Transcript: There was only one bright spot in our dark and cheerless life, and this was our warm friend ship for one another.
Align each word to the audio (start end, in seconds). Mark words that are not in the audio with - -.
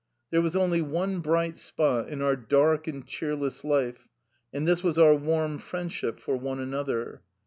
There 0.31 0.41
was 0.41 0.55
only 0.55 0.81
one 0.81 1.19
bright 1.19 1.55
spot 1.57 2.09
in 2.09 2.23
our 2.23 2.35
dark 2.35 2.87
and 2.87 3.05
cheerless 3.05 3.63
life, 3.63 4.07
and 4.51 4.67
this 4.67 4.81
was 4.81 4.97
our 4.97 5.13
warm 5.13 5.59
friend 5.59 5.91
ship 5.93 6.19
for 6.19 6.35
one 6.35 6.57
another. 6.59 7.21